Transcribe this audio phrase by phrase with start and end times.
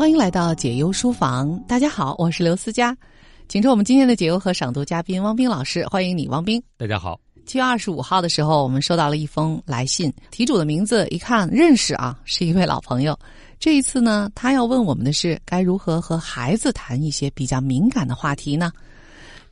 [0.00, 2.96] 欢迎来到解忧书房，大家好，我是刘思佳，
[3.48, 6.58] 请出我们今天的解忧和赏读嘉宾汪斌老师，欢迎你，汪斌。
[6.78, 7.20] 大家好。
[7.44, 13.14] 七月二十五号的时候，我们收到了一封来信，题主的名字一看认识啊，是一位老朋友。
[13.58, 18.72] 这一次呢，他要问我们的是该如何和孩子谈一些比较敏感的话题呢？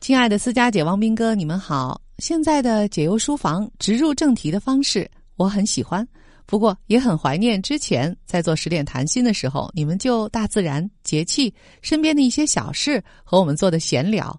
[0.01, 2.01] 亲爱的思佳姐、汪斌哥，你们好。
[2.17, 6.03] 现在的解忧书房直入正题的方式，我很喜欢。
[6.49, 14.35] 不过也很怀念之前在做十点谈心的时候，你们就大自然、节气、身边的一些小事和我们做的闲聊。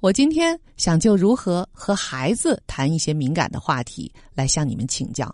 [0.00, 5.30] 我今天想就如何和孩子谈一些敏感的话题来向你们请教。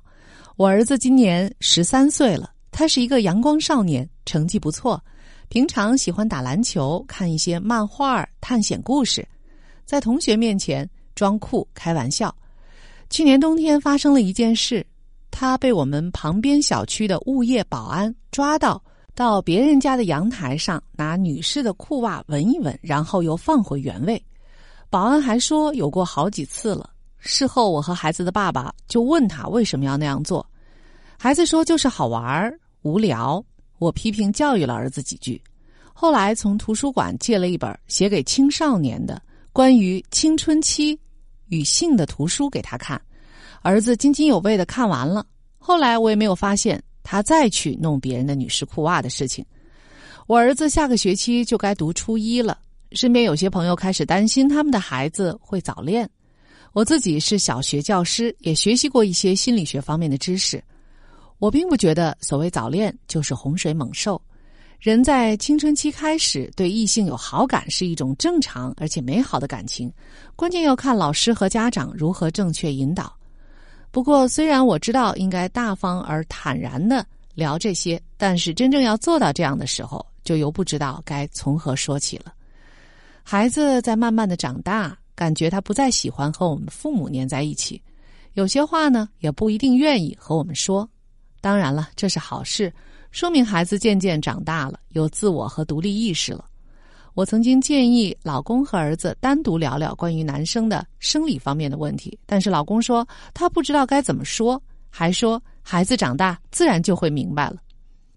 [0.57, 5.01] 我儿子今年十三岁了，他是一个阳光少年，成绩不错，
[5.49, 9.25] 平常喜欢打篮球、看一些漫画、探险故事，
[9.85, 12.35] 在同学面前装酷开玩笑。
[13.11, 14.85] 去年冬天发生了一件事。
[15.39, 18.83] 他被我们旁边小区的物业保安抓到，
[19.15, 24.25] 到别人家的阳台上拿女士的裤袜闻一闻，然后又放回原位。
[24.89, 26.89] 保安还说有过好几次了。
[27.19, 30.45] 事后，我和孩子的爸爸就问他为什么要那样做，
[31.19, 32.51] 孩子说就是好玩
[32.81, 33.45] 无聊。
[33.79, 35.39] 我批评教育了儿子几句，
[35.93, 39.21] 后来从图书馆借了一本写给青少年的
[39.53, 40.99] 关于青春期
[41.49, 42.99] 与性的图书给他看。
[43.63, 45.27] 儿子津津有味的看完了，
[45.59, 49.45] 后来我也没有发现他再去弄别人的女士裤袜的事情。
[50.27, 52.59] 我儿子下个学期就该读初一了，
[52.93, 56.09] 身边有些朋友开始担心他们的孩子会早恋。
[56.73, 60.63] 我自己是小学教师，也学习过一些心理学方面的知识。
[61.39, 64.21] 我并不觉得所谓早恋就是洪水猛兽。
[64.79, 69.91] 人在青春期开始对异性有好感是一种正常而且美好的感情，
[70.35, 73.16] 关键要看老师和家长如何正确引导。
[73.91, 82.33] 不过，虽然我知道应该大方而坦然的聊这些，但是真正要做到这样的时候，就又不知道该从何说起了。
[83.23, 87.83] 孩子在慢慢的长大，感觉他不再喜欢和我们父母黏在一起，
[88.35, 90.89] 有些话呢也不一定愿意和我们说。
[91.41, 92.73] 当然了，这是好事，
[93.11, 96.45] 说明孩子渐渐长大了，有自我和独立意识了。
[97.17, 107.57] 我曾经建议老公和儿子单独聊聊关于男生的生理方面的问题，但是老公说他不知道该怎么说，还说孩子长大自然就会明白了。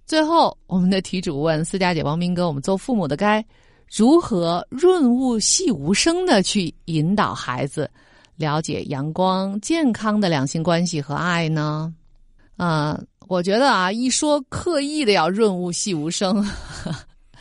[0.05, 3.43] 最后，我们的题主问思佳姐、王明哥：我们做父母的该
[3.89, 7.89] 如何润物细无声的去引导孩子
[8.35, 11.93] 了解阳光健康的两性关系和爱呢？
[12.57, 12.99] 啊，
[13.29, 16.45] 我觉得啊，一说刻意的要润物细无声。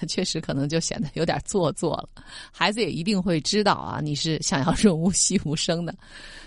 [0.07, 2.09] 确实可能就显得有点做作了，
[2.53, 5.95] 孩子也一定会知道啊，你是想要润物细无声的，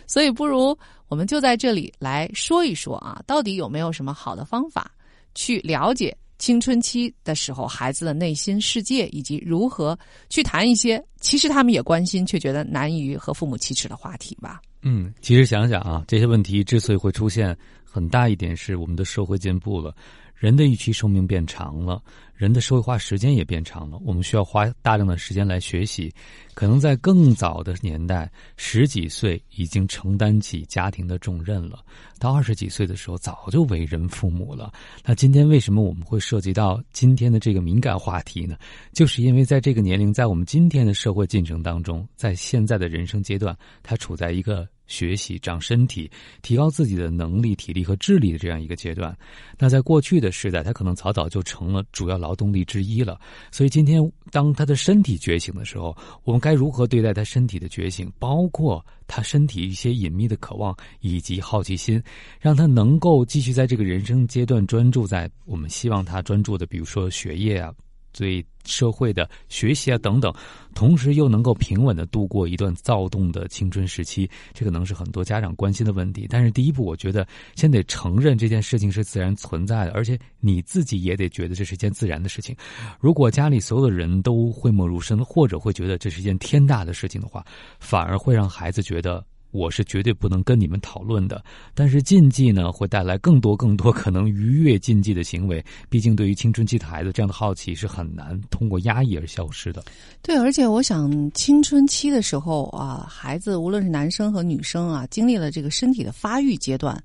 [0.07, 4.91] 所以不如我们就在这里来说一说啊，到底有没有什么好的方法
[5.35, 9.97] 去了解青春期的时候孩子的内心世界，以及如何
[10.29, 14.61] 去谈一些其实他们也关心却觉得难于和父母启齿的话题吧？
[14.83, 17.55] 嗯，其实想想啊，这些问题之所以会出现，
[17.91, 19.93] 很大一点是我们的社会进步了。
[20.33, 22.01] 人的预期寿命变长了，
[22.33, 23.99] 人的社会化时间也变长了。
[24.03, 26.11] 我们需要花大量的时间来学习。
[26.55, 31.77] 可能在更早的年代，十几岁已经承担起家庭的重任了；
[32.17, 34.73] 到二十几岁的时候，早就为人父母了。
[35.05, 38.57] 那今天为什么我们会涉及到今天的这个敏感话题呢？
[38.93, 44.67] 就是因为在这个年龄，在我们今天的社会进程当中，在现在的人生阶段，他处在一个。
[44.91, 49.17] 学习、长身体、提高自己的能力、体力和智力的这样一个阶段，
[49.57, 53.17] 那在过去的时代，他可能早早就成了主要劳动力之一了。
[53.51, 53.99] 所以今天，
[54.31, 58.11] 当他的身体觉醒的时候，我们该如何对待他身体的觉醒？
[58.19, 62.01] 包括他身体一些隐秘的渴望以及好奇心，
[62.39, 67.73] 让他能够继续在这个人生阶段专注在我们希望他专注的，比如说学业啊。
[68.11, 70.33] 对社会的学习啊等等，
[70.75, 76.27] 同时又能够平稳的度过一段躁动的青春时期，这可能是很多家长关心的问题。
[76.29, 82.55] 但是第一步，我觉得先得承认这件事情是自然存在的，而且你自己也得觉得这是一件自然的事情。
[82.99, 87.45] 如果家里所有的人都讳莫如深，或者会觉得这是一件天大的事情的话，
[87.79, 89.25] 反而会让孩子觉得。
[89.51, 91.43] 我是绝对不能跟你们讨论的，
[91.75, 95.63] 但是禁忌呢会带来更多更多可能逾越禁忌的行为。
[95.89, 99.83] 毕竟对于青春期的孩子，这样的好奇是很难通过压抑而消失的。
[100.21, 107.01] 对，而且我想青春期的时候啊，孩子无论是男生和女生啊，经历了这个身体的发育阶段，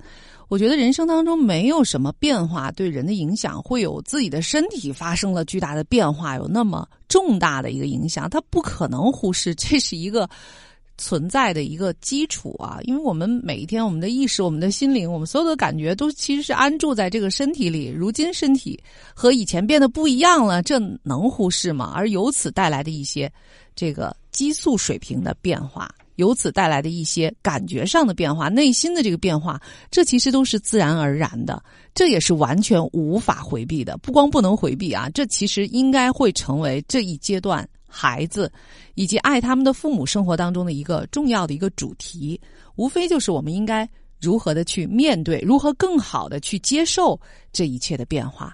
[0.48, 10.28] 我觉得人生当中没有什么变化对人的影响会有自己的身体发生了巨大的变化，有那么重大的一个影响，他不可能忽视，这是一个。
[10.98, 17.88] 存在的一个基础啊，因为我们每一天，我们的意识、我们的心灵、我们所有的感觉，都其实是安住在这个身体里。
[17.88, 18.78] 如今身体
[19.14, 21.92] 和以前变得不一样了，这能忽视吗？
[21.94, 23.30] 而由此带来的一些
[23.74, 29.60] 这个激素水平的变化，由此带来的一些感觉上的变化、内心的这个变化，
[29.90, 31.62] 这其实都是自然而然的，
[31.94, 33.96] 这也是完全无法回避的。
[33.98, 37.68] 不光不能回避啊，这其实应该会成为这一阶段。
[37.96, 38.52] 孩子
[38.94, 42.38] 以及爱他们的父母生活当中的一个重要的一个主题，
[42.74, 43.88] 无非就是我们应该
[44.20, 47.18] 如何的去面对，如何更好的去接受
[47.52, 48.52] 这一切的变化。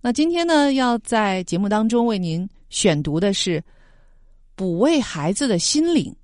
[0.00, 3.58] 那今天呢，要在节目当中为您选读的是
[4.54, 6.14] 《补位孩子的心灵，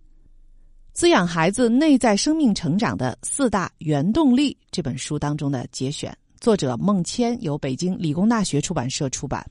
[0.93, 9.45] 滋养孩子内在生命成长的四大原动力》这本书当中的节选，作者孟谦，由北京理工大学出版社出版。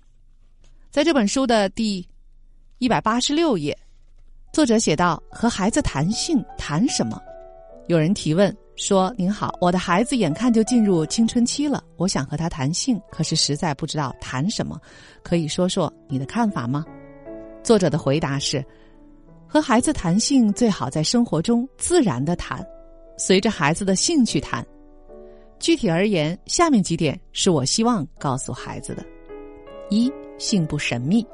[0.89, 2.07] 在这本书的第。
[2.79, 3.77] 一百八十六页，
[4.53, 7.21] 作者写道：“和孩子谈性谈什么？”
[7.87, 14.79] 有人提问说：“您好，我的孩子眼看就进入青春期了，我想和他谈性，可是实在不知道谈什么，
[15.21, 16.85] 可以说说你的看法吗？”
[17.61, 18.63] 作者的回答是
[19.45, 22.65] ：“和孩子谈性最好在生活中自然的谈，
[23.17, 24.65] 随着孩子的兴趣谈。
[25.59, 29.05] 具体而言，下面几点是我希望告诉孩子的：
[29.89, 31.27] 一，性不神秘。”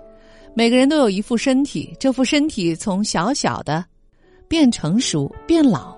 [0.57, 3.84] 每个人都有一副身体，这副身体从小小的
[4.48, 5.94] 变成熟变老，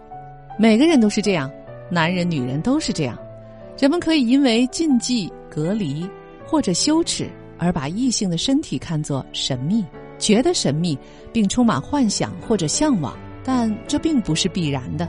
[0.58, 1.48] 每个人都是这样，
[1.92, 3.16] 男人女人都是这样。
[3.78, 6.10] 人们可以因为禁忌、隔离
[6.44, 9.86] 或者羞耻而把异性的身体看作神秘，
[10.18, 10.98] 觉得神秘，
[11.32, 15.08] 并充满幻想或者向往，但这并不是必然的。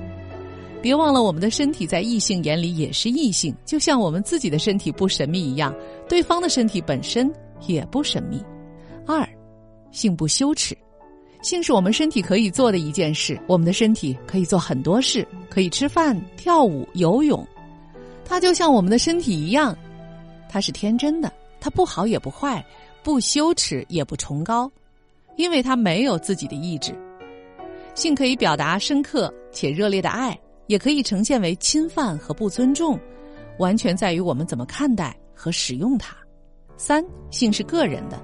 [0.82, 5.74] 别忘了，我们的身体在异性眼里也是异性，就像我们自己的身体不神秘一样，
[6.06, 7.32] 对方的身体本身
[7.66, 8.44] 也不神秘。
[9.06, 9.26] 二。
[9.90, 10.76] 性不羞耻，
[11.42, 13.40] 性是我们身体可以做的一件事。
[13.46, 17.46] 我们的身体可以做很多事，可以吃饭、跳舞、游泳。
[18.24, 19.76] 它就像我们的身体一样，
[20.48, 22.64] 它是天真的，它不好也不坏，
[23.02, 24.70] 不羞耻也不崇高，
[25.36, 26.94] 因为它没有自己的意志。
[27.94, 32.98] 性可以表达深刻且热烈的爱，也可以呈现为侵犯和不尊重，
[33.58, 36.16] 完全在于我们怎么看待和使用它。
[36.76, 38.22] 三，性是个人的。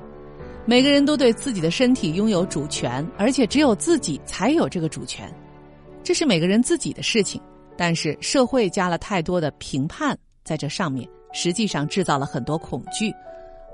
[0.66, 5.30] 每个人都对自己的身体拥有主权，而且只有自己才有这个主权，
[6.02, 7.40] 这是每个人自己的事情。
[7.76, 13.12] 但是社会加了太多的评判在这上面，实际上制造了很多恐惧。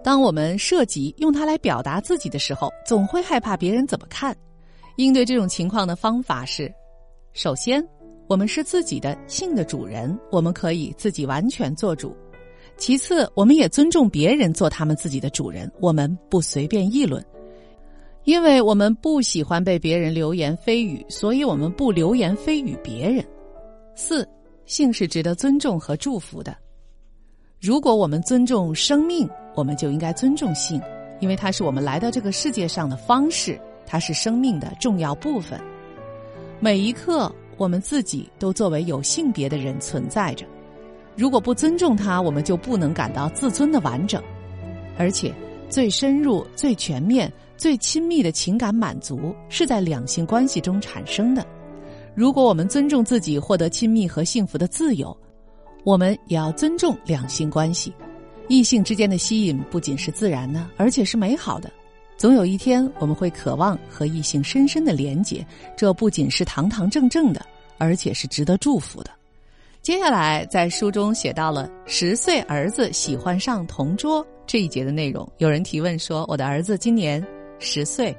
[0.03, 4.35] 当我们涉及用它来表达自己的时候，总会害怕别人怎么看。
[4.97, 6.73] 应对这种情况的方法是：
[7.35, 7.87] 首先，
[8.27, 12.17] 我们是自己的性的主人，我们可以自己完全做主。
[12.81, 17.23] 其次，我们也尊重别人做他们自己的主人，我们不随便议论，
[18.25, 23.23] 因为我们不喜欢被别人流言蜚语，所以我们不流言蜚语别人。
[23.95, 24.27] 四，
[24.65, 26.57] 性是值得尊重和祝福的。
[27.61, 30.81] 如果我们尊重生命，我们就应该尊重性，
[31.21, 35.61] 因为它是我们来到这个世界上的方式，它是生命的重要部分。
[36.61, 40.47] 每一刻，我们自己都作为有性别的人存在着。
[41.21, 44.23] 如果不尊重他，我们就不能感到自尊的完整，
[44.97, 45.31] 而且
[45.69, 51.47] 最深入、最全面、最亲密的情感满足是在两性关系中产生的。
[52.15, 55.15] 如果我们尊重自己获得亲密和幸福的自由，
[55.85, 57.93] 我们也要尊重两性关系。
[58.49, 61.71] 异性之间的吸引不仅是自然的，而且是美好的。
[62.17, 65.47] 总有一天，我们会渴望和异性深深的连结，
[65.77, 67.45] 这不仅是堂堂正正的，
[67.77, 69.11] 而且是值得祝福的。
[69.83, 75.27] 接下来，在书中写到了十岁儿子喜欢上同桌这一节的内容。
[75.39, 77.27] 有人提问说：“我的儿子今年
[77.59, 78.15] 十岁，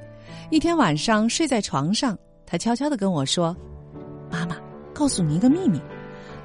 [0.49, 3.55] 一天晚上睡在床上，他悄悄的跟我说
[4.31, 4.57] ：‘妈妈，
[4.91, 5.79] 告诉你一个秘密，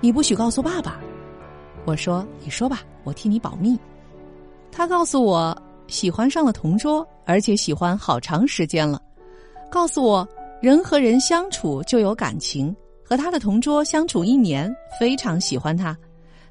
[0.03, 1.01] 你不许告诉爸爸。’
[1.87, 3.79] 我说：‘你说吧，我替你保密。’
[4.71, 5.57] 他告诉我
[5.89, 9.01] 喜欢上了同桌，而且喜欢好长时间了。
[9.71, 10.29] 告诉我，
[10.61, 12.77] 人和人相处就有感情。”
[13.09, 15.97] 和他的同桌相处一年，非常喜欢他，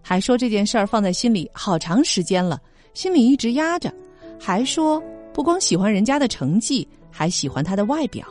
[0.01, 2.57] 还说这件事儿放在心里好长时间了，
[2.93, 3.93] 心里一直压着，
[4.39, 8.25] 还说不光喜欢人家的成绩，还喜欢他的外表。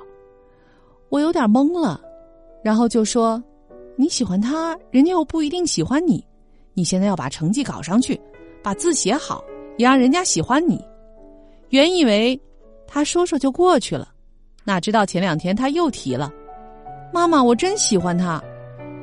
[1.10, 2.00] 我有点懵了，
[2.62, 3.42] 然后就说
[3.94, 6.24] ：“你喜欢他，人家又不一定喜欢你，
[6.72, 8.18] 你现在要把成绩搞上去，
[8.62, 9.44] 把字写好，
[9.76, 10.82] 也让人家喜欢你。”
[11.68, 12.40] 原以为
[12.86, 14.08] 他说说就过去了，
[14.64, 16.32] 哪知道前两天他又提了。
[17.14, 18.42] 妈妈，我真喜欢他，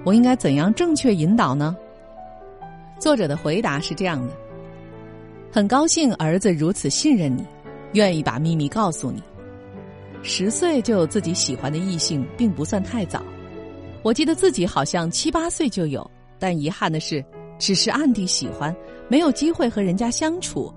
[0.03, 1.73] 我应该怎样正确引导呢？
[2.99, 4.33] 作者的回答是这样的：
[5.49, 7.45] 很高兴儿子如此信任你，
[7.93, 9.23] 愿意把秘密告诉你。
[10.23, 13.23] 十岁就有自己喜欢的异性，并不算太早。
[14.03, 16.05] 我记得自己好像七八岁就有，
[16.37, 17.23] 但遗憾的是，
[17.57, 18.75] 只是暗地喜欢，
[19.07, 20.69] 没有机会和人家相处，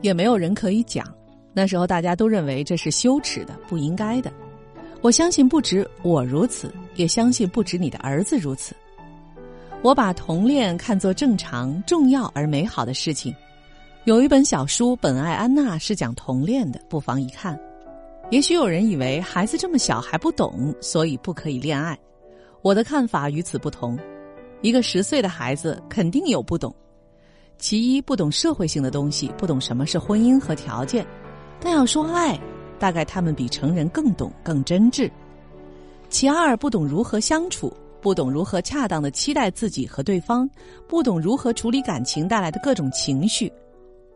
[0.00, 1.06] 也没有人可以讲。
[1.52, 4.32] 那时候大家都认为这是羞耻的、不应该的。
[5.02, 8.72] 我相信不止我如此，也相信不止你的儿子如此。
[9.82, 13.34] 我把同恋看作正常、重要而美好的事情。
[14.04, 17.58] 有一本小书《本爱安娜》是讲同恋的，不妨一看。
[18.30, 21.98] 也许有人以为孩子这么小还不懂，所以不可以恋爱。
[22.62, 23.98] 我的看法与此不同。
[24.60, 26.72] 一个十岁的孩子肯定有不懂，
[27.58, 31.04] 其一不懂社会性的东西，不懂什么是婚姻和条件。
[31.60, 32.40] 但要说爱，
[32.82, 35.08] 大概他们比成人更懂、更真挚。
[36.08, 40.50] 其二不懂如何相处，不懂如何恰当的期待自己和对方，
[40.88, 43.52] 不懂如何处理感情带来的各种情绪。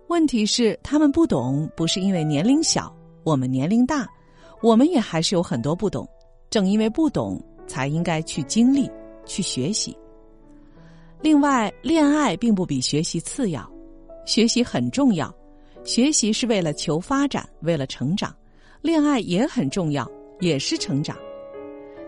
[0.08, 2.92] 问题是他们不懂，不是因为年龄小，
[3.22, 4.04] 我们年龄大，
[4.60, 6.04] 我们也还是有很多不懂。
[6.50, 8.90] 正因为不懂，才应该去经历、
[9.24, 9.96] 去学习。
[11.20, 13.64] 另外，恋爱并不比学习次要，
[14.24, 15.32] 学习很重要。
[15.84, 18.32] 学习是为了求发展，为了成长；
[18.82, 20.08] 恋爱也很重要，
[20.40, 21.16] 也是成长。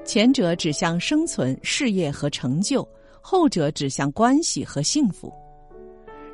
[0.05, 2.87] 前者指向生存、事业和成就，
[3.21, 5.33] 后者指向关系和幸福。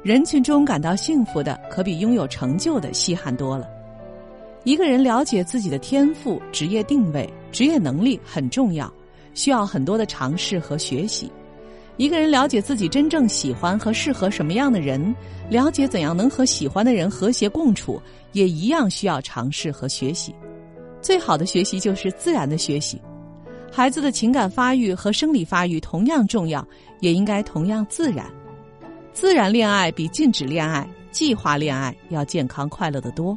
[0.02, 3.66] 人群中感到幸福的，可比拥有成就的稀罕多了。
[4.64, 8.92] 一个人了解自己的天赋、职业定位、职业能力很重要，
[9.34, 11.30] 需要很多的尝试和学习。
[11.96, 15.14] 一个人了解自己真正喜欢和适合什么样的人，
[15.48, 18.00] 了解怎样能和喜欢的人和谐共处，
[18.34, 20.34] 也一样需要尝试和学习。
[21.00, 23.00] 最好的学习就是自然的学习。
[23.72, 26.64] 孩子的情感发育和生理发育同样重要，
[27.00, 28.30] 也应该同样自然。
[29.12, 33.36] 自然恋爱比禁止恋爱、计划恋爱要健康快乐的多。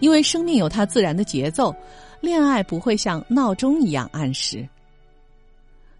[0.00, 1.74] 因为生命有它自然的节奏，
[2.20, 4.68] 恋爱不会像闹钟一样按时。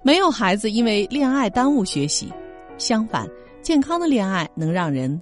[0.03, 2.33] 没有孩子因为恋爱耽误学习，
[2.79, 3.29] 相反，
[3.63, 5.21] 健康的恋爱能让人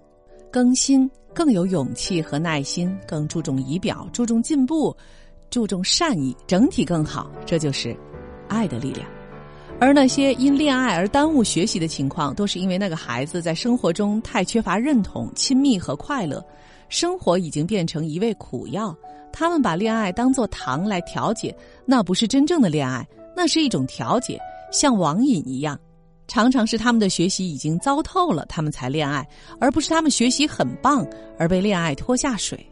[0.51, 4.97] 更新、更有勇气和耐心，更注重仪表、注重进步、
[5.51, 7.31] 注重善意，整体更好。
[7.45, 7.95] 这就是
[8.49, 9.07] 爱的力量。
[9.79, 16.43] 而那些因恋爱而耽误学习的情况，都是因为那个孩子在生活中太缺乏认同、亲密和快乐，
[16.89, 18.97] 生活已经变成一味苦药。
[19.31, 24.41] 他们把恋爱当作糖来调节，那不是真正的恋爱，那是一种调节。
[24.73, 25.79] 像网瘾一样，
[26.29, 29.27] 常常是他们的学习已经糟透了，他们才恋爱，
[29.61, 31.07] 而不是他们学习很棒
[31.39, 32.65] 而被恋爱拖下水。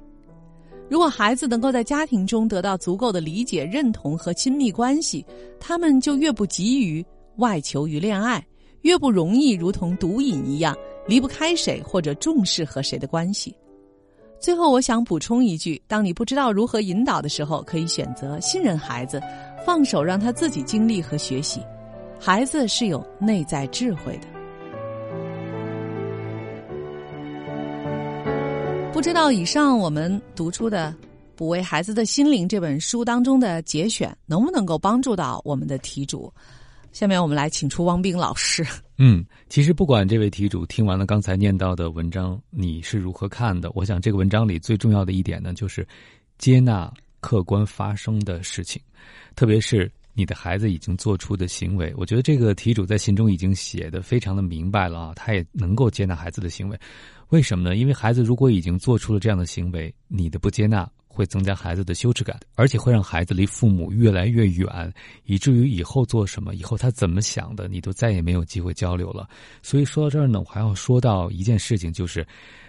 [0.91, 5.25] 如果孩子能够在家庭中得到足够的理解、认同和亲密关系，
[5.59, 7.05] 他们就越不急于
[7.37, 8.45] 外求于恋爱，
[8.83, 13.55] 越不容易如同毒瘾一样离不开谁或者重视和谁的关系。
[14.39, 19.19] 最后，我想补充一句：当你不知道如何引导的时候，可以选择信任孩子，
[19.65, 21.63] 放手让他自己经历和学习。
[22.19, 24.27] 孩子是有内在智慧的，
[28.93, 30.95] 不知道以上我们读出的
[31.37, 36.33] 《补为孩子的心灵》这本书当中的节选能不能够帮助到我们的题主？
[36.93, 38.65] 下面我们来请出汪冰老师。
[38.97, 43.71] 嗯，其实不管这位题主听完了刚才念到的文章，你是如何看的？
[43.75, 45.87] 我想这个文章里最重要的一点呢，就是
[46.39, 46.91] 接纳
[47.21, 48.81] 客观发生的事情，
[49.37, 49.93] 特别是。
[50.15, 56.79] 你的孩子已经做出的行为，我觉得这个题主在信中已经写的非常的明白了啊，他也能够接纳孩子的行为，
[57.31, 57.77] 为什么呢？
[57.77, 64.93] 因为孩子如果已经做出了这样的行为，你的不接纳会增加孩子的羞耻感，而且会让孩子离父母越来越远，
[65.25, 69.29] 以至于以后做什么，以后他怎么想的，你都再也没有机会交流了。
[69.63, 72.27] 所以说到这儿呢，我还要说到一件事情，就是。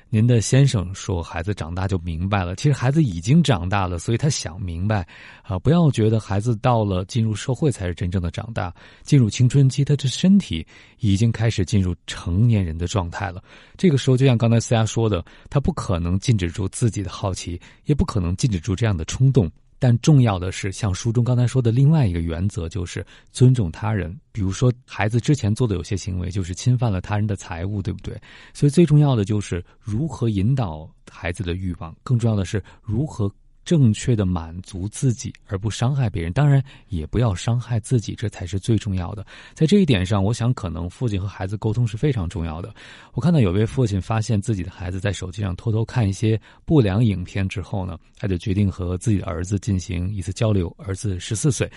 [0.10, 2.56] 您的先生说：“孩子长大就明白了。
[2.56, 5.06] 其实孩子已经长大了，所以他想明白，
[5.42, 8.74] 啊，不要觉得孩子到了进入社会才是真正的长大。
[9.04, 10.66] 进入青春期，他的身体
[11.00, 13.44] 已经开始进入成年人的状态了。
[13.76, 19.52] 这个时候，就像刚才思佳说的，他不可能禁止住自己的好奇，也不可能禁止住这样的冲动。”
[19.86, 24.20] 但重要的是，像书中刚才说的另外一个原则，就是尊重他人。
[24.32, 28.20] 比如说，孩子之前做的有些行为，就是侵犯了他人的财物，对不对？
[28.51, 33.32] 所以最重要的就是如何引导孩子的欲望，更重要的是如何。
[33.66, 39.26] 正确的满足自己，而不伤害别人，当然也不要伤害自己，这才是最重要的。
[39.56, 42.74] 在这一点上，我想可能父亲和孩子沟通是非常重要的。
[43.14, 50.74] 我看到有位父亲发现自己的孩子在手机上偷偷看一些不良影片之后呢，他就决定和自己的儿子进行一次交流。
[50.78, 51.70] 儿子十四岁，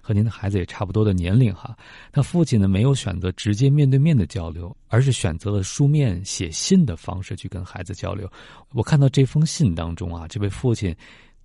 [0.00, 1.76] 和您的孩子也差不多的年龄哈。
[2.10, 8.26] 那父亲呢，没有选择直接面对面的交流，而是选择了书面写信的方式去跟孩子交流。
[8.70, 10.96] 我看到这封信当中啊，这位父亲。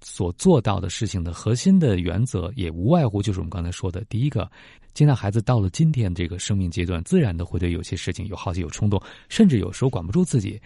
[0.02, 4.50] 所做到的事情的核心的原则，也无外乎就是我们刚才说的，第一个，
[4.94, 10.62] 接纳孩子到了今天这个生命阶段，自然的会对有些事情有好奇、有冲动，甚至有时候管不住自己。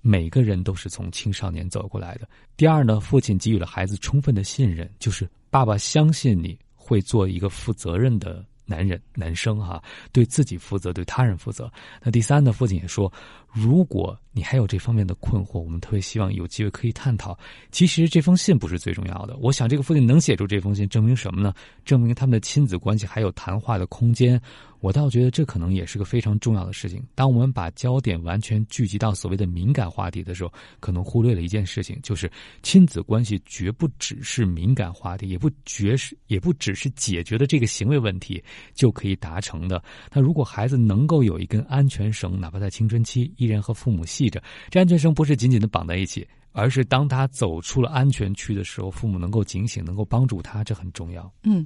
[0.00, 2.28] 每个人都是从青少年走过来的。
[2.56, 8.44] 第二呢，父亲给予了孩子充分的信任，就是爸爸相信你会做一个负责任的。
[8.70, 11.72] 男人、男生哈，对自己负责，对他人负责。
[12.02, 12.52] 那第三呢？
[12.52, 13.10] 父亲也说，
[13.50, 17.36] 如果你还有这方面的困惑，我们特别希望有机会可以探讨。
[17.72, 19.36] 其实这封信不是最重要的。
[19.38, 21.52] 我想，这个父亲能写出这封信，证明什么呢？
[21.84, 24.40] 证明他们的亲子关系还有谈话的空间。
[24.80, 27.02] 我倒觉得这可能也是个非常重要的事情。
[27.16, 32.30] 当我们把焦点完全聚集到所谓的敏感话题的时候，可能忽略了一件事情，就是
[32.62, 38.40] 亲子关系绝不只是敏感话题，也不绝是，也不只是解决的这个行为问题
[38.72, 39.82] 就可以达成的。
[40.12, 46.26] 那如果孩子能够有一根安全绳，哪怕在青春期依然和父母系这安全绳不是紧紧的绑在一起。
[46.52, 51.30] 而是当他走出了安全区的时候，父母能够警醒，能够帮助他，这很重要。
[51.44, 51.64] 嗯，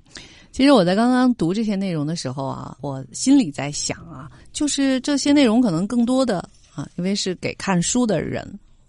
[0.51, 8.47] 其实我在刚刚读这些内容的时候啊，我心里在想啊，就是这些内容可能更多的啊，因为是给看书的人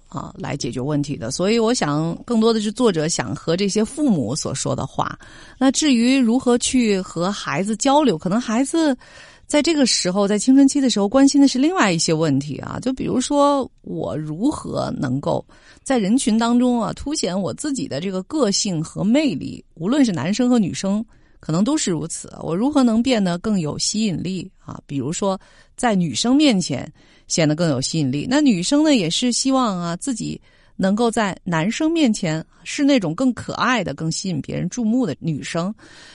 [0.10, 5.18] 啊来解决问题的，所以我想更多的是作者想和这些父母所说的话。
[5.58, 8.98] 那至于如何去和孩子交流，可能孩子。
[9.46, 15.46] 在这个时候，在青春期的时候，关心的是另外一些问题啊，就比如说我如何能够
[15.84, 21.06] 在人群当中啊凸显我自己的这个个性和魅力，无论是男生和女生，
[21.40, 22.34] 可能都是如此。
[22.42, 24.80] 我如何能变得更有吸引力啊？
[24.88, 25.40] 比如说
[25.76, 26.92] 在女生面前
[27.28, 30.42] 显得更有吸引力，那女生呢也是希望啊自己。
[30.84, 35.74] 能够在男生面前是那种更可爱的、更吸引别人注目的女生，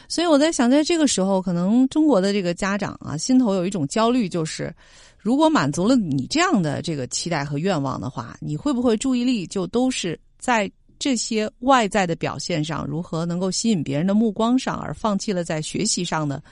[0.09, 4.71] 所以我在想，在这个时候，可能中国的这个家长啊，心头有一种焦虑，就是
[5.17, 16.43] 如果满足了你这样的这个期待和愿望的话，你会不会注意力就都是在这些外在的表现上，如何能够吸引别人的目光上，而放弃了在学习上的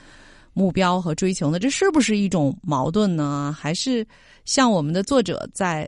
[0.53, 1.59] 目标和追求呢？
[1.59, 3.55] 这是不是一种矛盾呢？
[3.55, 4.03] 还是
[4.43, 5.87] 像我们的作者在？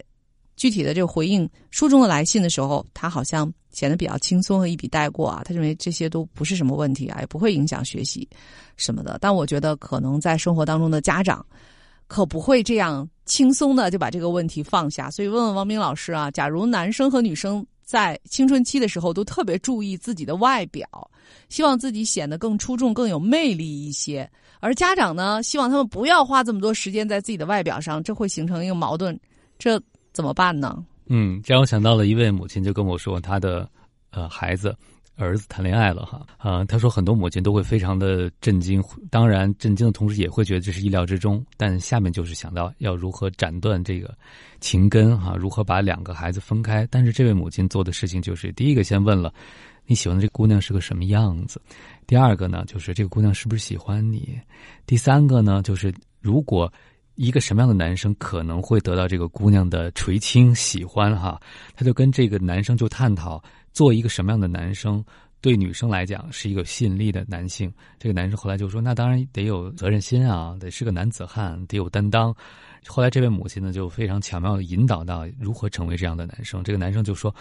[0.59, 5.41] 具体的这个回应书中的来信的时候，他好像显得比较轻松和一笔带过啊。
[5.45, 8.27] 他认为这些都不是什么问题啊，也不会影响学习
[8.75, 9.17] 什么的。
[9.21, 11.43] 但我觉得可能在生活当中的家长
[12.07, 15.09] 可不会这样轻松的就把这个问题放下。
[15.09, 20.85] 所以问问王明老师啊，假如男生和女生在青春期的时候都特别注意自己的外表，
[21.47, 29.17] 希望自己显得更出众、更有魅力一些，而家长呢，希望他们不要花这么多时间在自己的外表上，这会形成一个矛盾。
[29.57, 29.81] 这。
[30.11, 30.83] 怎么办呢？
[31.07, 33.67] 嗯，这让我想到了一位母亲，就跟我说，她的
[34.11, 34.75] 呃孩子
[35.15, 44.15] 儿子谈恋爱了哈啊，她说很多母亲都会非常的震惊，当然震惊的同时也会觉得这是意料之中，但下面就是想到要如何斩断这个
[44.59, 46.87] 情根哈，如何把两个孩子分开。
[46.91, 49.33] 但是这位母亲做的事情就是，第一个先问了
[49.87, 51.59] 你喜欢的这姑娘是个什么样子，
[52.05, 54.39] 第二个呢就是这个姑娘是不是喜欢你，
[54.85, 55.91] 第三个呢就是
[56.21, 56.71] 如果。
[57.21, 61.37] 一个什么样的男生可能会得到这个姑娘的垂青喜欢哈？
[61.75, 65.03] 他就跟这个男生就探讨，做一个什么样的男生
[65.41, 67.69] 对女生来讲是一个吸引力的男性。
[67.99, 72.33] 这个男生后来就说：“那当然得有责任心啊，得是个男子汉，得有担当。”
[72.87, 76.63] 后来这位母亲呢就非常巧妙的引导到如何成为这样的男生。
[76.63, 77.35] 这个男生就说。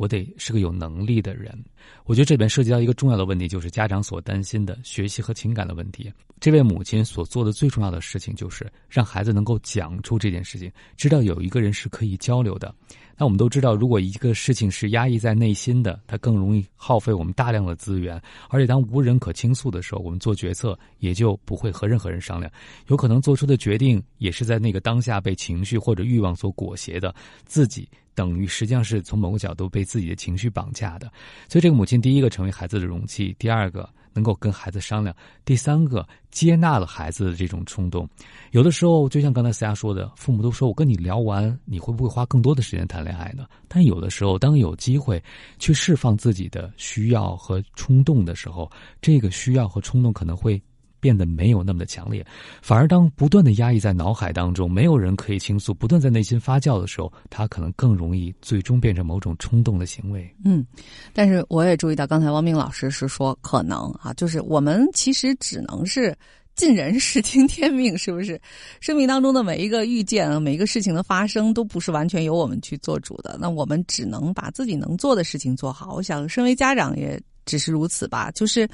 [0.00, 1.62] 我得是个有能力的人，
[2.06, 6.10] 我觉得这里边涉及到一个重要的问题，就是家长所担心的学习和情感的问题。
[6.40, 12.74] 这位母亲所做的最重要的事情，就是让孩子能够讲出这件事情，知道有一个人是可以交流的。
[13.14, 22.50] 那我们都知道，如果一个事情是压抑在内心的，它更容易耗费我们大量的资源，而且当无人可倾诉的时候，我们做决策也就不会和任何人商量，
[22.86, 27.86] 有可能做出的决定也是在那个当下被情绪或者欲望所裹挟的，自己。
[28.14, 31.10] 等于实际上是从某个角度被自己的情绪绑架的，
[31.48, 38.08] 所以这个母亲第一个成为孩子的容器，第二个能够跟孩子商量，第三个接纳了孩子的这种冲动。
[38.50, 43.46] 有的时候，就像刚才思佳说的，父母都说我跟你聊完，你会不会花更多的时间谈恋爱呢？
[43.68, 45.22] 但有的时候，当有机会
[45.58, 48.70] 去释放自己的需要和冲动的时候，
[49.00, 50.60] 这个需要和冲动可能会。
[51.00, 52.24] 变得没有那么的强烈，
[52.62, 60.30] 反而当不断的压抑在脑海当中，没有人可以倾诉，不断在内心发酵的时候，他可能更容易最终变成某种冲动的行为。
[60.44, 60.64] 嗯，
[61.12, 66.16] 但是我也注意到，刚才汪明老师是说可能啊，就是我们其实只能是
[66.54, 68.38] 尽人事 听天命，是不是？
[68.80, 73.38] 生命当中的每一个遇见，每一个事情的发生，都不是完全由我们去做主的。
[73.40, 75.94] 那我们只能把自己能做的事情做好。
[75.94, 78.68] 我想，身为家长也只是如此吧，就是。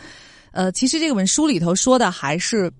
[0.53, 2.73] 呃，其实这本书里头说的还是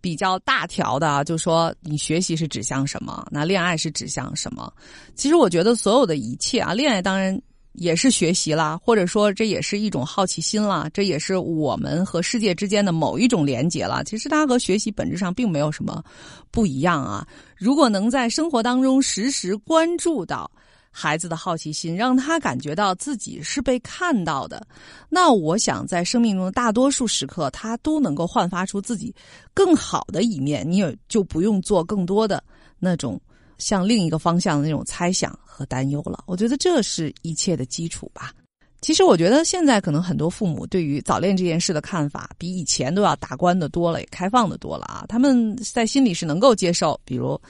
[0.00, 4.72] 比较大条的啊，就说你学习是指向什么，那恋爱是指向什么。
[5.14, 7.40] 其实我觉得所有的一切啊，恋爱当然
[7.74, 14.04] 也是学习啦，或者说这也是一种好奇心啦，这也是我们和世界之间的某一种连接了。
[14.04, 16.04] 其实它和学习本质上并没有什么
[16.50, 17.26] 不一样啊。
[17.56, 20.50] 如果能在生活当中时时关注到
[20.92, 24.64] 孩子的好奇心，让他感觉到自己是被看到的，
[25.08, 29.12] 那我想在生命中的大多数时刻，他都能够焕发出自己
[29.52, 30.70] 更好的一面。
[30.70, 32.44] 你也就不用做更多的
[32.78, 33.20] 那种。
[33.58, 38.32] 向另一个方向的那种猜想和担忧了，我觉得这是一切的基础吧。
[38.80, 45.04] 其实我觉得现在可能很多父母对于早恋这件事的看法，比以前都要达观的多了，也开放的多了啊。
[45.08, 47.40] 他们在心里是能够接受，比如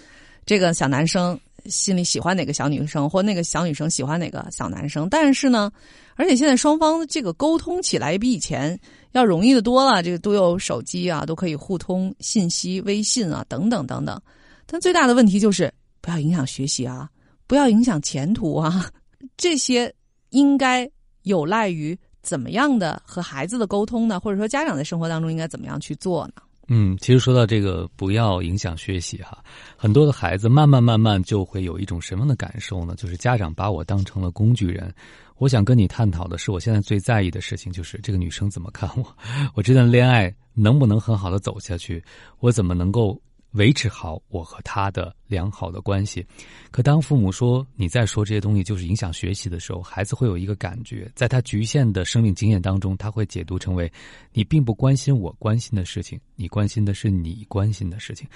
[0.45, 5.09] 这个小男生心里喜欢哪个小女生，或那个小女生喜欢哪个小男生。
[5.09, 5.71] 但是呢，
[6.17, 8.79] 而且现在双方这个沟通起来比以前
[9.13, 14.21] 要容易的多了，这个都有手机啊，都可以互通信息、微信啊等等等等。
[14.67, 15.73] 但最大的问题就是。
[16.05, 17.09] 不要影响学习啊！
[17.47, 18.91] 不要影响前途啊！
[19.37, 19.95] 这些
[20.31, 20.91] 应该
[21.23, 24.19] 有赖于怎么样的和孩子的沟通呢？
[24.19, 26.43] 或者说家长在生活当中应该怎么样去做呢？
[26.69, 29.43] 嗯，其实说到这个，不要影响学习哈，
[29.77, 32.95] 很多的孩子慢慢慢慢就会有一种什么样的感受呢？
[32.97, 34.93] 就是家长把我当成了工具人。
[35.39, 39.05] 我想跟你探讨的是，我现在最在意的事情就是这个女生怎么看我，
[39.55, 42.03] 我这段恋爱能不能很好的走下去？
[42.39, 43.21] 我怎么能够？
[43.53, 46.25] 维持好我和他的良好的关系，
[46.71, 53.91] 可当父母说你在说这些东西就是影响学习的时候，孩子会有一个感觉，在他局限的生命经验当中，他会解读成为
[54.33, 58.27] 你并不关心我关心的事情，你关心的是你关心的事情。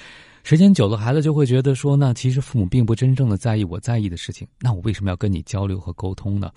[0.42, 6.52] 时间久了，孩子就会觉得说，那其实父母并不真正的在意我在意的事情，那我为什么要跟你交流和沟通呢？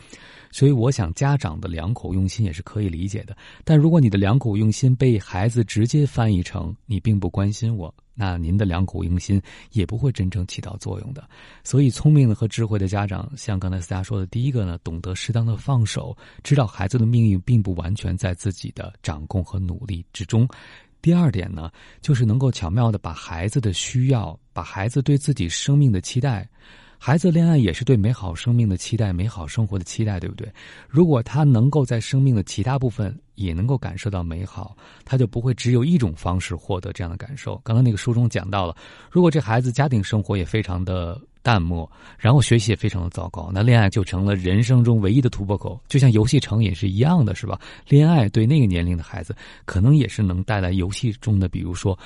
[0.52, 3.36] 所以，我想家长的良苦用心也是可以理解的。
[3.64, 11.26] 但如果你的良苦用心被孩子直接翻译成你并不关心我，那您的良苦用心也不会真正起到作用的。
[11.64, 20.46] 所以，聪明的和智慧的家长，像刚才大家说的，第一个呢，懂得适当的放手，知道孩子的命运并不完全在自己的掌控和努力之中。
[21.02, 26.46] 第二点呢，就是能够巧妙的把孩子的需要，把孩子对自己生命的期待，
[27.00, 30.48] 孩子恋爱也是对美好生命的期待，美好生活的期待，对不对？
[30.88, 37.60] 如果他能够在生命的其他部分也能够感受到美好，他就不会只有一种方式获得这样的感受。
[37.64, 38.76] 刚刚那个书中讲到了，
[39.10, 41.20] 如果这孩子家庭生活也非常的。
[41.42, 47.58] 淡漠，然后学习也非常的糟糕，那恋爱就成了人生中唯一的突破口，就像游戏成瘾是一样的，是吧？
[47.88, 49.34] 恋爱对那个年龄的孩子，
[49.64, 51.98] 可能也是能带来游戏中的，比如说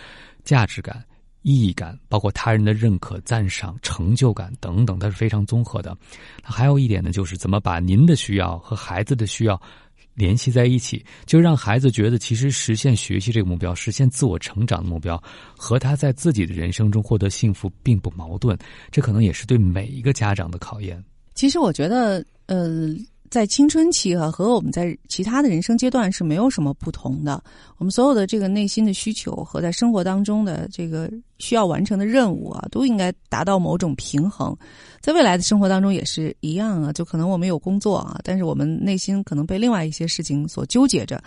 [0.44, 1.04] 价值感、
[1.44, 5.96] 意义感，包括他人的认可、赞赏、成就感等等，它是非常综合的。
[6.42, 9.62] 还有一点呢，就是怎么把您的需要和孩子的需要。
[10.16, 15.20] 联系在一起，就让孩子觉得，其实实现学习这个目标，实现自我成长的目标，
[15.58, 18.56] 和他在自己的人生中获得幸福并不矛盾。
[18.92, 21.04] 这可能也是对每一个家长的考验。
[21.34, 22.96] 其实，我觉得，呃。
[23.34, 27.44] 在青春期啊，和我们在其他的人生阶段是没有什么不同的。
[27.80, 34.56] 我们所有的这个内心的需求和在生活当中的这个需要完成的任务啊，都应该达到某种平衡。
[35.02, 41.20] 在未来的生活当中也是一样啊，就可能我们有工作啊，但是我们内心可能被另外一些事情所纠结着，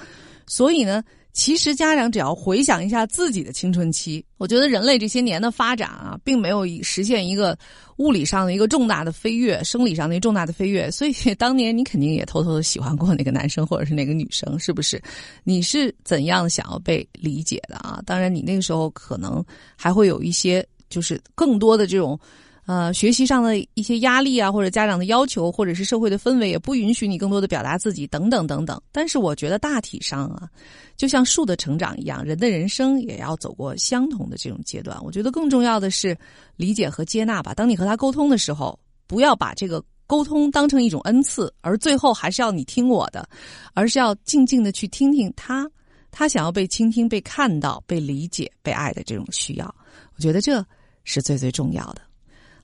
[0.47, 1.03] 所以呢。
[1.37, 7.57] 其实家长只要回想一下自己的青春期，我觉得人类这些年的发展啊，并没有实现一个
[7.99, 10.89] 物理上的一个重大的飞跃，生理上的一个重大的飞跃。
[10.91, 15.01] 所以当年你肯定也偷偷的喜欢过那个男生或者是那个女生，是不是？
[15.45, 18.03] 你是怎样想要被理解的啊？
[18.07, 19.45] 当然，你那个时候可能
[19.77, 22.19] 还会有一些，就是更多的这种。
[22.67, 28.81] 呃，学习上的一些压力啊，或者家长的要求，或者是社会的氛围，也不允许你更多的表达自己，等等等等。
[28.91, 30.49] 但是，我觉得大体上啊，
[30.97, 34.99] 就像树的成长一样，人的人生也要走过相同的这种阶段。
[35.05, 36.19] 我觉得更重要的是
[36.57, 37.55] 理解和接纳吧。
[37.55, 38.77] 当你和他沟通的时候，
[39.07, 43.29] 不要把这个沟通当成一种恩赐，而最后还是要你听我的，
[43.75, 45.71] 而是要静静的去听听他，
[46.11, 49.73] 他想要被倾听、被看到、被理解、被爱的这种需要。
[50.17, 50.67] 我觉得这
[51.05, 52.01] 是最最重要的。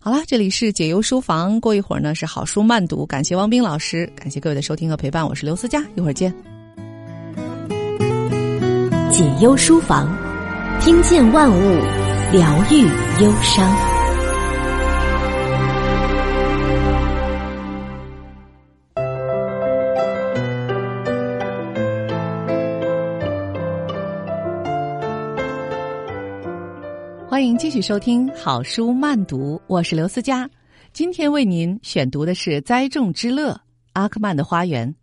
[0.05, 1.61] 好了，这里是解忧书房。
[1.61, 6.35] 过一会儿呢是好书慢读，感谢汪斌老师，感谢各位的收听和陪伴，我是刘思佳，一会儿见。
[9.13, 10.13] 解忧书房，
[10.81, 11.81] 听见万物，
[12.33, 12.83] 疗愈
[13.23, 13.92] 忧伤。
[27.33, 30.47] 欢迎继续收听好书慢读，我是刘思佳。
[30.93, 33.53] 今天为您选读的是《栽种之乐》。
[33.95, 34.95] 阿克曼的花园，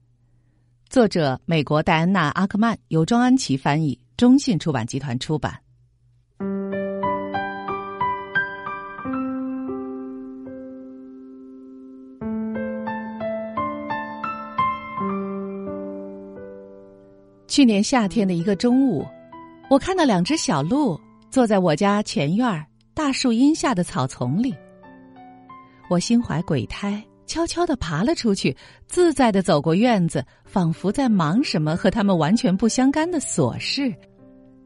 [0.90, 5.60] 作者美国戴安娜·阿克曼，由庄安琪翻译，中信出版集团出版。
[17.48, 19.04] 去年夏天的一个中午，
[19.68, 20.96] 我看到两只小鹿。
[21.30, 24.56] 坐在我家前院大树荫下的草丛里。
[25.90, 28.56] 我心怀鬼胎，悄悄的爬了出去，
[28.88, 33.94] 自在的走过院子，仿佛在忙什么和他们完全不相干的琐事。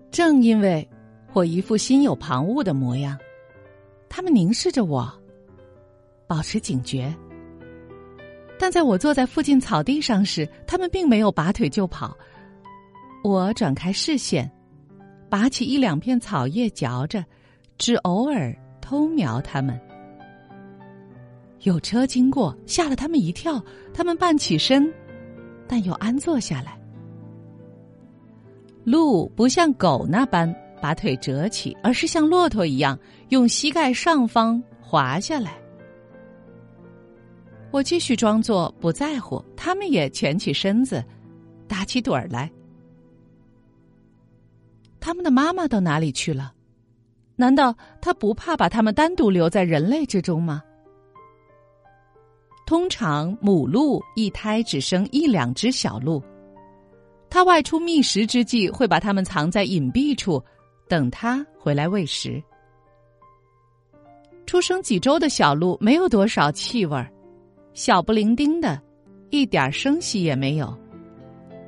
[0.10, 0.88] 正因为
[1.34, 3.18] 我一副心有旁骛的模样，
[4.10, 5.12] 他们凝视着我，
[6.28, 7.14] 保持警觉。
[8.58, 12.16] 但在我坐在附近草地上时，他们并没有拔腿就跑。
[13.24, 14.50] 我转开视线，
[15.34, 17.26] 拔起一两片草叶嚼着，
[17.80, 19.82] 只偶尔偷瞄他们。
[21.62, 23.60] 有车经过，吓了他们一跳，
[23.96, 24.88] 他们半起身，
[25.68, 26.80] 但又安坐下来。
[28.84, 32.96] 鹿不像狗那般把腿折起，而是像骆驼一样
[33.30, 35.58] 用膝盖上方滑下来。
[37.72, 41.04] 我继续装作不在乎，他们也蜷起身子，
[41.68, 42.52] 打起盹儿来。
[45.04, 46.54] 他们的妈妈到哪里去了？
[47.36, 50.64] 难道他不怕把他们单独留在人类之中吗？
[52.66, 56.24] 通常母鹿一胎只生一两只小鹿，
[57.30, 60.42] 它外出觅食之际会把它们藏在隐蔽处，
[60.88, 62.42] 等它回来喂食。
[64.46, 67.12] 出生几周的小鹿没有多少气味儿，
[67.74, 68.82] 小不伶仃的，
[69.32, 70.74] 一点声息也没有，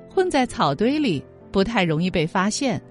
[0.10, 1.22] 混在草堆里
[1.52, 2.82] 不太容易被发现，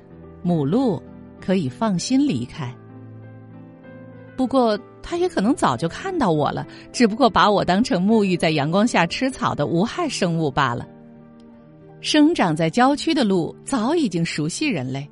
[0.44, 1.02] 母鹿
[1.40, 2.72] 可以放心离开。
[4.36, 4.78] 不过。
[5.06, 10.88] 他也可能早就看到我了，只不过把我当成沐浴在阳光下吃草的无害生物罢了。
[12.00, 15.06] 生长在郊区的鹿早已经熟悉人类。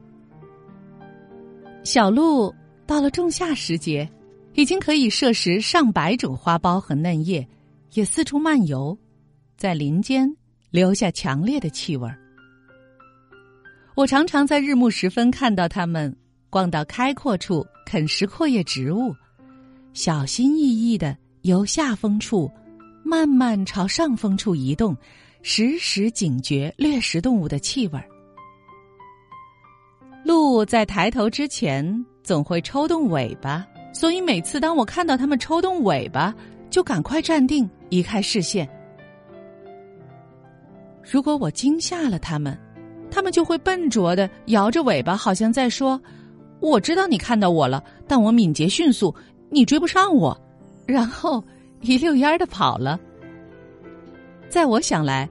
[1.85, 2.51] 小鹿
[2.87, 4.09] 到了仲夏时节，
[4.55, 7.47] 已经可以摄食上百种花苞和嫩叶，
[7.93, 8.97] 也四处漫游，
[9.59, 10.35] 在林间
[10.71, 12.19] 留下强烈的气味儿
[13.95, 16.15] 我常常在日暮时分看到它们
[16.49, 19.15] 逛到开阔处啃食阔叶植物。
[19.93, 22.51] 小心翼翼的由下风处
[23.05, 24.97] 慢慢朝上风处移动，
[25.43, 28.01] 时时警觉掠食动物的气味。
[30.25, 36.35] 鹿在抬头之前总会抽动尾巴，所以每次当我看到它们抽动尾巴，
[36.71, 38.67] 就赶快站定，移开视线。
[41.03, 42.59] 如果我惊吓了它们，
[43.15, 46.01] 它们就会笨拙的摇着尾巴，好像在说
[46.61, 49.15] ：“我知道你看到我了，但我敏捷迅速。”
[49.55, 50.35] 你追不上我，
[50.87, 51.45] 然后
[51.83, 52.99] 一溜烟儿的跑了。
[54.49, 55.29] 在我想来，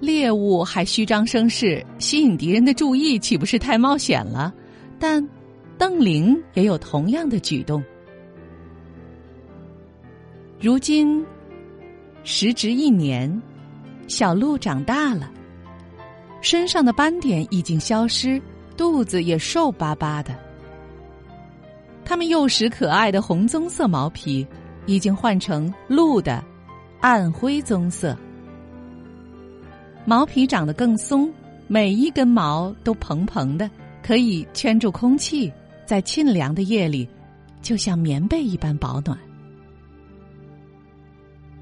[0.00, 4.52] 猎物还虚张声势，吸引敌人的注意，岂不是太冒险了？
[4.98, 5.26] 但
[5.78, 7.82] 邓玲也有同样的举动。
[10.60, 11.24] 如今
[12.22, 13.40] 时值一年，
[14.08, 15.32] 小鹿长大了，
[16.40, 18.40] 身上的斑点已经消失，
[18.76, 20.34] 肚子也瘦巴巴的。
[22.04, 24.46] 它们幼时可爱的红棕色毛皮，
[24.86, 26.42] 已经换成鹿的
[27.00, 28.16] 暗灰棕色。
[30.06, 31.30] 毛皮长得更松，
[31.66, 33.70] 每一根毛都蓬蓬的，
[34.02, 35.52] 可以圈住空气，
[35.84, 37.06] 在沁凉的夜里，
[37.60, 39.18] 就像棉被一般保暖。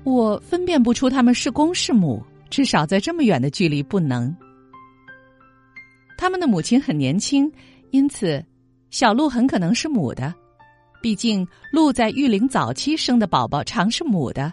[0.04, 4.32] 我分辨不出它们是公是母，至少在这么远的距离不能。
[6.16, 7.50] 他们的母亲很年轻，
[7.90, 8.44] 因此。
[8.88, 10.32] 小鹿很可能是母的，
[11.02, 14.50] 毕竟鹿在育龄早期生的宝宝常是母的。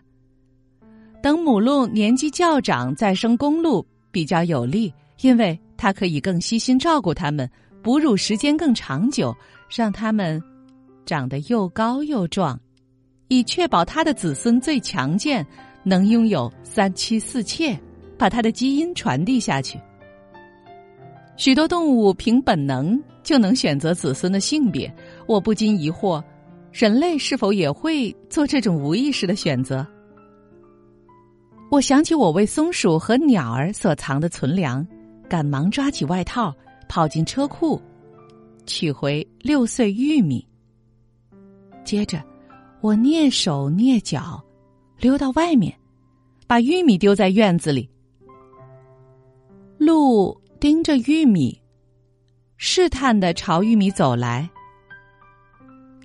[1.22, 7.50] 等母鹿年纪较长再生公鹿比较有利，因为它可以更悉心照顾它们，
[7.82, 9.34] 哺乳时间更长久，
[9.70, 10.42] 让它们
[11.06, 12.60] 长得又高又壮，
[13.30, 15.46] 以确保它的子孙最强健，
[15.84, 17.80] 能拥有三妻四妾，
[18.18, 19.80] 把它的基因传递下去。
[21.36, 24.94] 许多动物凭本能就能选择子孙的性别，
[25.28, 26.24] 我不禁疑惑：
[26.72, 29.86] 人类是否也会做这种无意识的选择？
[31.72, 34.86] 我想起我为松鼠和鸟儿所藏的存粮，
[35.28, 36.54] 赶忙抓起外套，
[36.88, 37.82] 跑进车库，
[38.68, 40.48] 取回六穗玉米。
[41.84, 42.24] 接着，
[42.80, 44.40] 我蹑手蹑脚，
[45.00, 45.76] 溜到外面，
[46.46, 47.90] 把玉米丢在院子里。
[49.80, 50.43] 鹿。
[50.64, 51.62] 盯着玉米，
[52.56, 54.50] 试探的朝玉米走来。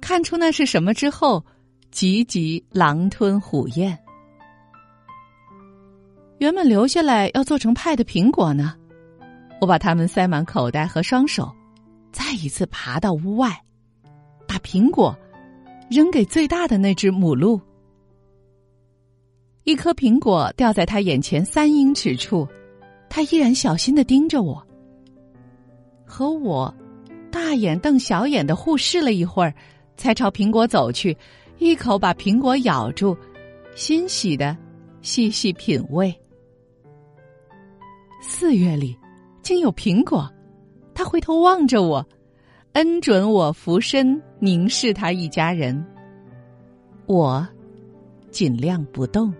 [0.00, 1.44] 看出那是什么之后，
[1.92, 3.96] 急急狼吞虎咽。
[6.38, 8.74] 原本留下来要做成派的苹果呢，
[9.60, 11.54] 我把它们塞满口袋和双手，
[12.10, 13.62] 再一次爬到屋外，
[14.48, 15.16] 把苹果
[15.88, 17.60] 扔给最大的那只母鹿。
[19.62, 22.44] 一颗苹果掉在他眼前三英尺处。
[23.18, 24.64] 他依然小心的盯着我，
[26.04, 26.72] 和我
[27.32, 29.52] 大眼瞪小眼的互视了一会儿，
[29.96, 31.16] 才朝苹果走去，
[31.58, 33.18] 一口把苹果咬住，
[33.74, 34.56] 欣喜的
[35.02, 36.14] 细细品味。
[38.22, 38.96] 四月里
[39.42, 40.32] 竟有苹果，
[40.94, 42.06] 他回头望着我，
[42.74, 45.84] 恩准我俯身凝视他一家人。
[47.06, 47.44] 我
[48.30, 49.34] 尽量不动。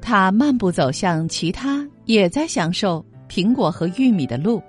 [0.00, 4.62] 他漫步走向其他也在享受苹果和玉米的鹿。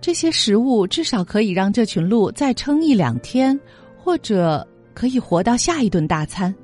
[0.00, 3.58] 这些食物至少可以让这群鹿再撑一两天，
[3.98, 6.54] 或者可以活到下一顿大餐。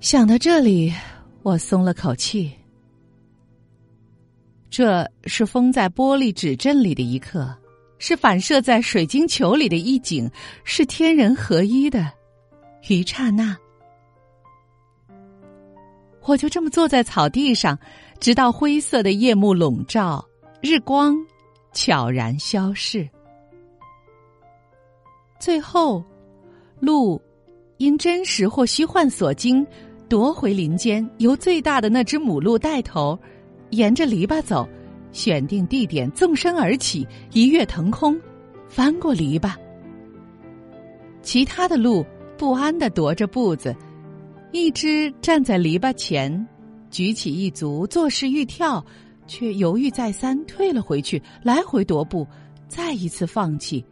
[0.00, 0.92] 想到这里，
[1.42, 2.50] 我松了口气。
[4.70, 7.54] 这是封在玻璃纸阵里的一刻，
[7.98, 10.28] 是反射在水晶球里的一景，
[10.64, 12.10] 是天人合一的
[12.88, 13.54] 一刹那。
[16.24, 17.78] 我就这么坐在草地上，
[18.20, 20.24] 直到灰色的夜幕笼罩，
[20.60, 21.16] 日光
[21.72, 23.08] 悄然消逝。
[25.40, 26.02] 最后，
[26.78, 27.20] 鹿
[27.78, 29.66] 因真实或虚幻所惊，
[30.08, 33.18] 夺回林间，由最大的那只母鹿带头，
[33.70, 34.68] 沿着篱笆走，
[35.10, 38.16] 选定地点，纵身而起，一跃腾空，
[38.68, 39.52] 翻过篱笆。
[41.22, 42.06] 其他的鹿
[42.38, 43.74] 不安的踱着步子。
[44.52, 46.46] 一只站在篱笆前，
[46.90, 48.84] 举起一足，作势欲跳，
[49.26, 52.26] 却犹豫再三，退了回去，来回踱步，
[52.68, 53.82] 再一次放弃，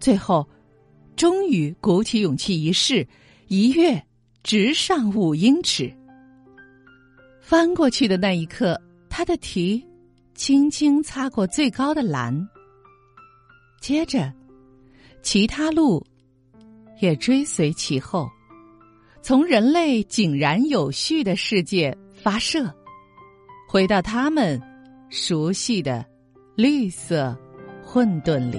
[0.00, 0.46] 最后，
[1.14, 3.06] 终于鼓起勇气一试，
[3.46, 4.04] 一跃
[4.42, 5.92] 直上五英尺。
[7.40, 9.80] 翻过去的那一刻，他的蹄
[10.34, 12.48] 轻轻擦过最高的栏，
[13.80, 14.32] 接着，
[15.22, 16.04] 其他鹿
[17.00, 18.28] 也追随其后。
[19.22, 22.74] 从人类井然有序的世界发射，
[23.68, 24.60] 回到他们
[25.08, 26.04] 熟悉的
[26.56, 27.36] 绿色
[27.84, 28.58] 混沌里。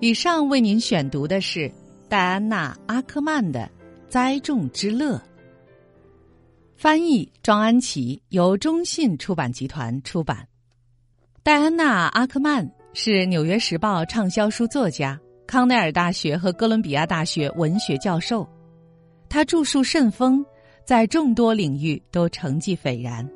[0.00, 1.70] 以上为您选读的是
[2.08, 3.60] 戴安娜·阿克曼的
[4.08, 5.16] 《栽种之乐》。
[6.76, 10.46] 翻译庄安琪，由中信出版集团出版。
[11.42, 18.46] 戴安娜·阿克曼是《纽约时报》畅销书作家，康奈尔大学和哥伦比亚大学文学教授。
[19.26, 20.44] 他著述甚丰，
[20.84, 23.26] 在众多领域都成绩斐然。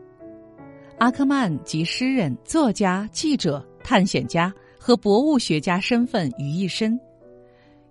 [0.99, 7.01] 阿克曼集诗人、作家、记者、探险家和博物学家身份于一身，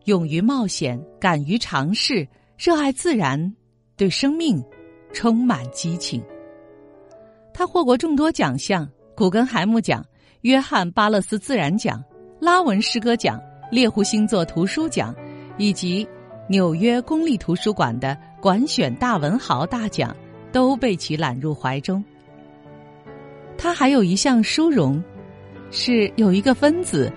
[0.06, 3.52] 勇于冒险，敢于尝试，热爱自然，
[3.98, 4.64] 对生命。
[5.14, 6.24] 充满激情。
[7.54, 10.06] 他获过众多奖项：古根海姆奖、
[10.42, 12.04] 约翰巴勒斯自然奖、
[12.40, 15.14] 拉文诗歌奖、猎户星座图书奖，
[15.58, 16.08] 以及
[16.48, 20.16] 纽约公立图书馆的管选大文豪大奖，
[20.52, 22.04] 都被其揽入怀中。
[23.58, 25.04] 他还有一项殊荣，
[25.70, 27.12] 是有一个分子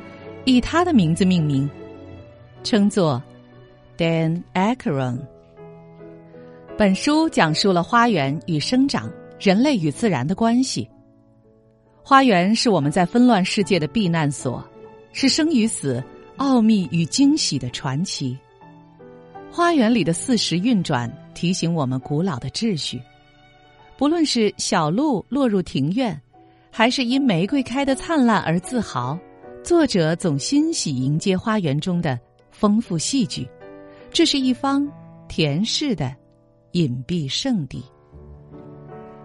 [0.45, 1.71] 以他的名字命名，
[2.65, 3.23] 称作
[3.97, 5.21] Dan Acheron。
[6.79, 10.89] 本书讲述了花园与生长、人类与自然的关系。
[12.03, 14.67] 花园是我们在纷乱世界的避难所，
[15.13, 16.03] 是生与死、
[16.39, 18.37] 奥秘与惊喜的传奇。
[19.51, 22.99] 花园里的四时运转提醒我们古老的秩序。
[23.99, 26.19] 不论是小鹿落入庭院，
[26.71, 29.17] 还是因玫瑰开得灿烂而自豪，
[29.63, 32.19] 作者总欣喜迎接花园中的
[32.51, 33.47] 丰富戏剧。
[34.11, 34.91] 这是一方
[35.29, 36.17] 甜适的。
[36.73, 37.83] 隐蔽圣地。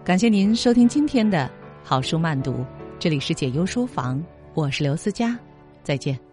[0.03, 1.49] 感谢您收听今天的
[1.83, 2.65] 好书慢读，
[2.99, 4.21] 这里是解忧书房，
[4.53, 5.37] 我是刘思佳，
[5.81, 6.26] 再见。